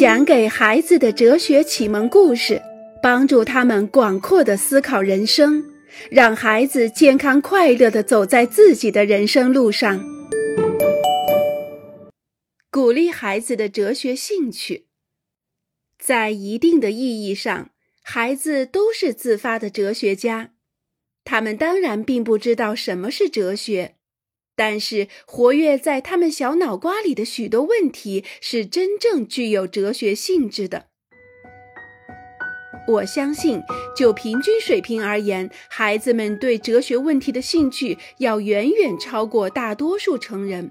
[0.00, 2.62] 讲给孩子的哲学启蒙故事，
[3.02, 5.62] 帮助他们广阔的思考人生，
[6.10, 10.02] 让孩子健康快乐的走在自己的人生路上。
[12.70, 14.86] 鼓励孩子的哲学兴趣，
[15.98, 17.68] 在一定的意义上，
[18.02, 20.52] 孩子都是自发的哲学家。
[21.24, 23.96] 他们当然并不知道什么是哲学。
[24.60, 30.88] 但是，活跃在他们小脑瓜里的许多问题是真正具有哲学性质的。
[32.86, 33.62] 我相信，
[33.96, 40.70] 就平均水平而言，孩子们对哲学问题的兴趣要远远超过大多数成人。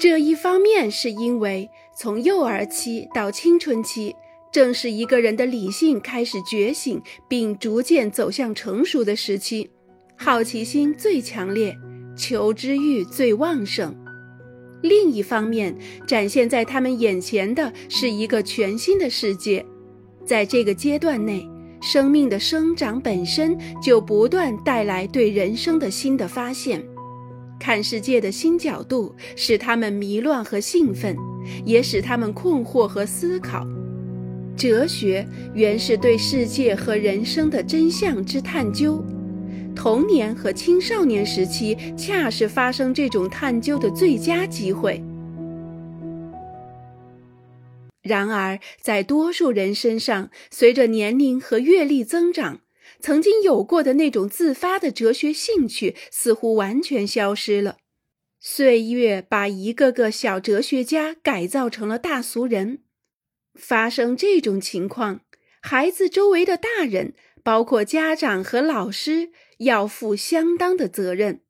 [0.00, 4.16] 这一方面是因为，从幼儿期到青春期，
[4.50, 9.70] 正是一个人的理性开始觉醒并逐渐走向成熟的时期，
[10.16, 11.76] 好奇心最强烈。
[12.16, 13.94] 求知欲最旺盛。
[14.82, 15.74] 另一方面，
[16.06, 19.64] 展现在他们眼前的是一个全新的世界。
[20.26, 21.48] 在这个阶段内，
[21.80, 26.82] 生命的生长本身就不断带来对人生的新的发现，
[27.58, 31.16] 看世界的新角度，使他们迷乱和兴奋，
[31.64, 33.66] 也使他们困惑和思考。
[34.56, 39.04] 哲学原是对世界和人生的真相之探究。
[39.74, 45.02] 童年和青少年时期恰是发生这种探究的最佳机会。
[48.02, 52.60] 然而，在多数人身上，随着年龄和阅历增长，
[53.00, 57.78] 曾经有过的那种自发的哲学兴趣似乎完全消失了。
[58.40, 62.80] 岁月把一个个小哲学家改造成了大俗人。
[63.54, 65.20] 发生这种情况，
[65.62, 67.14] 孩子周围的大人。
[67.44, 69.28] 包括家长和老师
[69.58, 71.40] 要负相当的责任。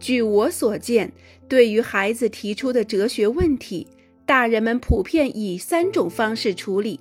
[0.00, 1.12] 据我所见，
[1.46, 3.86] 对于孩子提出的哲学问题，
[4.24, 6.98] 大人们普遍以三种方式处理：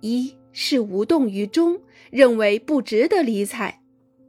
[0.00, 1.78] 一是无动于衷，
[2.10, 3.74] 认为不值得理睬；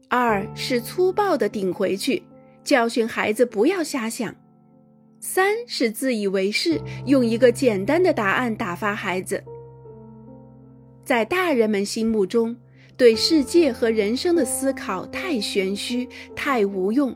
[0.10, 2.24] 二是粗暴地顶回去，
[2.66, 4.34] 教训孩子不要瞎想；
[5.22, 9.42] 三是自以为是，用一个简单的答案打发孩子。
[11.06, 12.56] 在大人们心目中，
[13.00, 16.06] 对世界和人生的思考太玄虚、
[16.36, 17.16] 太无用，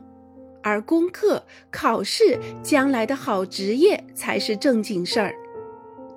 [0.62, 5.34] 而功课、考试、将来的好职业才是正经事儿。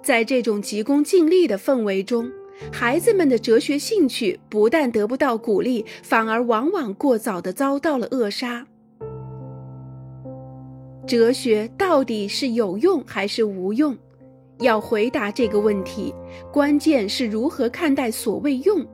[0.01, 2.31] 在这种急功近利的氛围中，
[2.71, 8.65] 孩子们的哲学兴趣不但得不到鼓励，反而往往过早地遭到了扼杀。
[11.05, 13.97] 哲学到底是有用还是无用？
[14.59, 16.15] 要回答这个问题，
[16.53, 18.87] 关键是如何看待所谓用。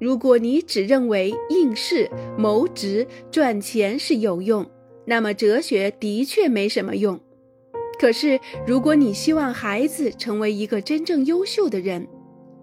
[0.00, 4.66] 如果你只认为应试、谋职、赚钱是有用，
[5.04, 7.20] 那么哲学的确没什么用。
[7.98, 12.08] 可是，如果你希望孩子成为一个真正优秀的人，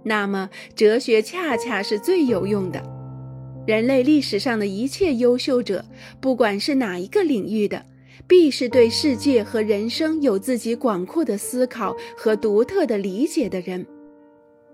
[0.03, 2.81] 那么哲学恰恰是最有用的。
[3.68, 5.86] 人类历史上的一切优秀者，
[6.20, 7.86] 不管是哪一个领域的，
[8.26, 13.86] 必是对世界和人生有自己广阔的思考和独特的理解的人。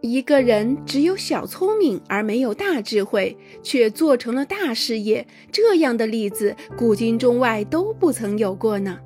[0.05, 8.99] 一个人只有小聪明而没有大智慧，却做成了大事业，这样的例子古今中外都不曾有过呢。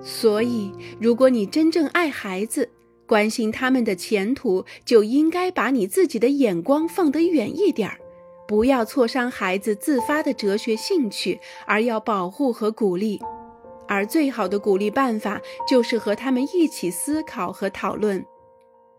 [0.00, 0.70] 所以，
[1.00, 2.70] 如果你真正爱孩子，
[3.06, 7.98] 关心他们的前途，就应该把你自己的眼光放得远一点儿，
[8.46, 13.20] 不要挫伤孩子自发的哲学兴趣，而要保护和鼓励。
[13.88, 18.24] 而最好的鼓励办法就是和他们一起思考和讨论。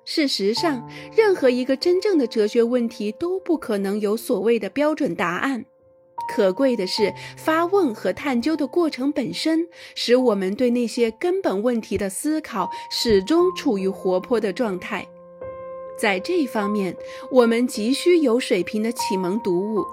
[0.05, 5.65] 事实上，任何一个真正的哲学问题都不可能有所谓的标准答案。
[6.33, 15.05] 可贵的是，发问和探究的过程本身，使我们对那些根本问题的思考始终处于活泼的状态。
[15.97, 16.95] 在这方面，
[17.31, 19.85] 我们急需有水平的启蒙读物。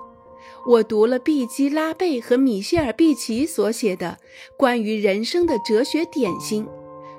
[0.67, 4.17] 我读了毕基拉贝和米歇尔毕奇所写的
[4.57, 6.67] 关于人生的哲学点心，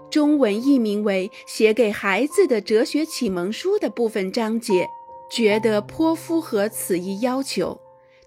[0.09, 4.87] 中文译名为《写给孩子的哲学启蒙书》的部分章节，
[5.29, 7.79] 觉得颇符合此一要求。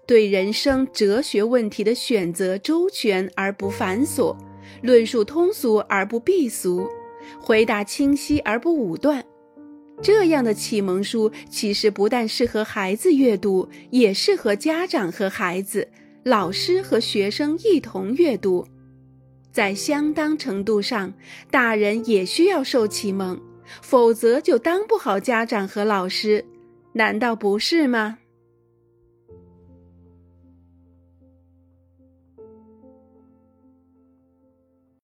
[0.05, 4.35] 对人生哲学问题的选择周全而不繁琐，
[4.81, 6.87] 论述通俗而不避俗，
[7.41, 9.23] 回答清晰而不武断。
[10.01, 15.87] 这样的启蒙书其实不但适合孩子阅读，也适合家长和孩子、
[16.23, 18.65] 老师和学生一同阅读。
[19.51, 21.13] 在相当程度上，
[21.51, 23.37] 大人也需要受启蒙，
[23.81, 26.45] 否则就当不好家长和老师，
[26.93, 28.18] 难道不是吗？